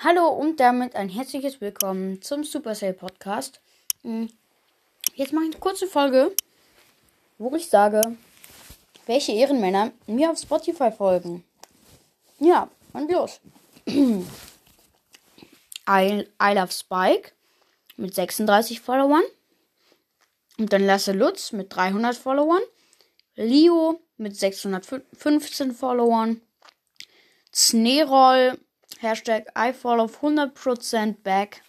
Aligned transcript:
Hallo 0.00 0.28
und 0.28 0.60
damit 0.60 0.94
ein 0.94 1.08
herzliches 1.08 1.60
Willkommen 1.60 2.22
zum 2.22 2.44
Supercell 2.44 2.92
Podcast. 2.92 3.60
Hm, 4.02 4.30
jetzt 5.16 5.32
mache 5.32 5.46
ich 5.46 5.50
eine 5.50 5.60
kurze 5.60 5.88
Folge, 5.88 6.36
wo 7.36 7.52
ich 7.56 7.68
sage, 7.68 8.16
welche 9.06 9.32
Ehrenmänner 9.32 9.90
mir 10.06 10.30
auf 10.30 10.38
Spotify 10.38 10.92
folgen. 10.92 11.42
Ja, 12.38 12.70
und 12.92 13.10
los. 13.10 13.40
I, 13.88 14.22
I 15.88 16.54
Love 16.54 16.70
Spike 16.70 17.32
mit 17.96 18.14
36 18.14 18.80
Followern. 18.80 19.24
Und 20.60 20.72
dann 20.72 20.86
Lasse 20.86 21.10
Lutz 21.10 21.50
mit 21.50 21.74
300 21.74 22.14
Followern. 22.14 22.62
Leo 23.34 24.00
mit 24.16 24.36
615 24.36 25.72
Followern. 25.72 26.40
Sneroll 27.52 28.60
Hashtag 28.96 29.46
I 29.54 29.72
follow 29.72 30.06
100% 30.06 31.22
back 31.22 31.62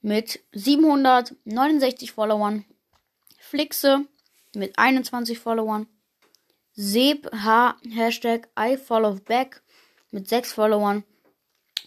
mit 0.00 0.40
769 0.52 2.12
Followern. 2.12 2.64
Flixe 3.38 4.06
mit 4.54 4.78
21 4.78 5.38
Followern. 5.38 5.86
Seb 6.72 7.28
H. 7.32 7.74
Hashtag 7.90 8.48
back 9.26 9.62
mit 10.10 10.28
6 10.28 10.52
Followern. 10.52 11.04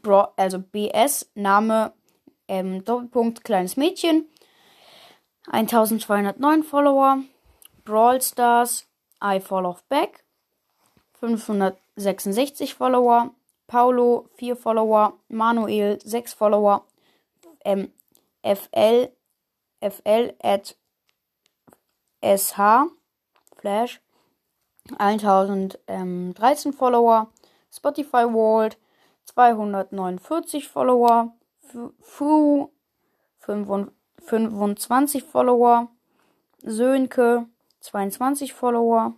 Bro, 0.00 0.28
also 0.36 0.60
BS, 0.60 1.30
Name, 1.34 1.92
ähm, 2.48 2.84
Doppelpunkt, 2.84 3.44
kleines 3.44 3.76
Mädchen. 3.76 4.28
1209 5.50 6.62
Follower. 6.62 7.18
Brawl 7.84 8.22
Stars 8.22 8.86
I 9.22 9.40
Fall 9.40 9.66
Off 9.66 9.84
Back 9.88 10.24
566 11.20 12.74
Follower, 12.74 13.30
Paulo 13.68 14.28
4 14.36 14.56
Follower, 14.56 15.18
Manuel 15.28 16.00
6 16.02 16.34
Follower, 16.34 16.84
ähm, 17.64 17.92
FL 18.42 19.08
FL 19.80 20.34
at 20.42 20.76
SH 22.22 22.88
Flash 23.56 24.00
1013 24.98 26.72
Follower, 26.72 27.30
Spotify 27.72 28.32
World 28.32 28.78
249 29.26 30.18
Follower, 30.68 31.34
Fu 32.00 32.70
25 33.40 35.24
Follower, 35.24 35.88
Sönke 36.62 37.46
22 37.82 38.52
Follower. 38.52 39.14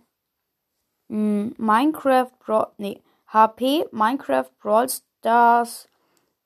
Mm, 1.07 1.55
Minecraft 1.57 2.31
Brawl, 2.39 2.67
nee, 2.77 3.01
HP 3.31 3.85
Minecraft 3.91 4.49
Brawl 4.59 4.89
Stars 4.89 5.87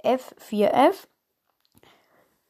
F4F 0.04 1.08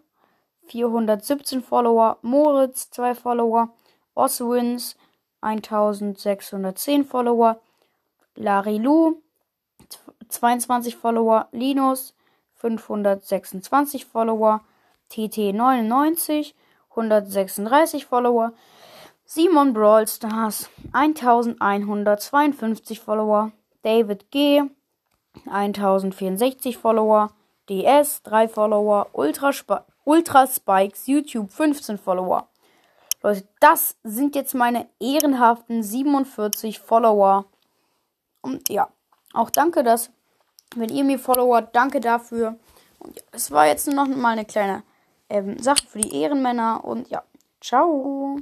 417 0.68 1.62
Follower. 1.62 2.18
Moritz 2.22 2.90
2 2.90 3.14
Follower. 3.14 3.72
Oswins 4.14 4.96
1610 5.40 7.04
Follower. 7.04 7.60
Larilu 8.36 9.16
22 10.28 10.96
Follower, 10.96 11.48
Linus 11.52 12.14
526 12.54 14.06
Follower, 14.06 14.62
TT 15.08 15.52
99 15.52 16.54
136 16.90 18.06
Follower, 18.06 18.52
Simon 19.24 19.72
Brawl 19.72 20.06
Stars 20.06 20.68
1152 20.92 23.00
Follower, 23.00 23.50
David 23.82 24.30
G 24.30 24.62
1064 25.46 26.78
Follower, 26.78 27.32
DS 27.68 28.22
3 28.22 28.48
Follower, 28.48 29.08
Ultra, 29.12 29.50
Sp 29.50 29.82
Ultra 30.04 30.46
Spikes 30.46 31.08
YouTube 31.08 31.50
15 31.50 31.98
Follower. 31.98 32.46
Leute, 33.22 33.48
das 33.58 33.96
sind 34.04 34.36
jetzt 34.36 34.54
meine 34.54 34.86
ehrenhaften 35.00 35.82
47 35.82 36.78
Follower. 36.78 37.46
Und 38.46 38.68
ja, 38.68 38.88
auch 39.34 39.50
danke, 39.50 39.82
dass, 39.82 40.10
wenn 40.76 40.88
ihr 40.88 41.02
mir 41.02 41.18
Follower, 41.18 41.62
danke 41.62 41.98
dafür. 41.98 42.54
Und 43.00 43.16
ja, 43.16 43.22
es 43.32 43.50
war 43.50 43.66
jetzt 43.66 43.88
noch 43.88 44.06
mal 44.06 44.30
eine 44.30 44.44
kleine 44.44 44.84
ähm, 45.28 45.58
Sache 45.58 45.84
für 45.88 45.98
die 45.98 46.14
Ehrenmänner. 46.22 46.84
Und 46.84 47.10
ja, 47.10 47.24
ciao. 47.60 48.34